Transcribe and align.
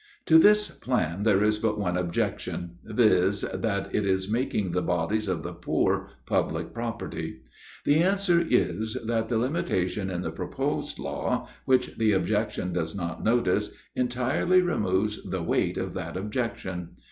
To 0.25 0.39
this 0.39 0.69
plan 0.71 1.21
there 1.21 1.43
is 1.43 1.59
but 1.59 1.77
one 1.79 1.95
objection, 1.95 2.79
viz. 2.83 3.41
that 3.41 3.93
it 3.93 4.03
is 4.03 4.27
making 4.31 4.71
the 4.71 4.81
bodies 4.81 5.27
of 5.27 5.43
the 5.43 5.53
poor 5.53 6.07
public 6.25 6.73
property. 6.73 7.41
The 7.85 7.99
answer 8.01 8.43
is, 8.49 8.97
that 9.05 9.29
the 9.29 9.37
limitation 9.37 10.09
in 10.09 10.23
the 10.23 10.31
proposed 10.31 10.97
law, 10.97 11.47
which 11.65 11.97
the 11.99 12.13
objection 12.13 12.73
does 12.73 12.95
not 12.95 13.23
notice, 13.23 13.75
entirely 13.95 14.59
removes 14.63 15.21
the 15.23 15.43
weight 15.43 15.77
of 15.77 15.93
that 15.93 16.17
objection. 16.17 16.95